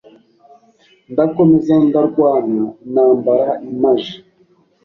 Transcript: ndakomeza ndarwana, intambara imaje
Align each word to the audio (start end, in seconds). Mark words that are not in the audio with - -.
ndakomeza 1.11 1.73
ndarwana, 1.87 2.63
intambara 2.85 3.47
imaje 3.69 4.15